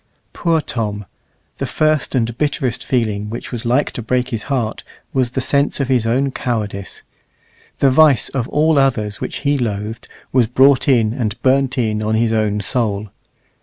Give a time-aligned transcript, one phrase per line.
[0.33, 1.05] Poor Tom!
[1.59, 5.79] the first and bitterest feeling which was like to break his heart was the sense
[5.79, 7.03] of his own cowardice.
[7.77, 12.15] The vice of all others which he loathed was brought in and burnt in on
[12.15, 13.11] his own soul.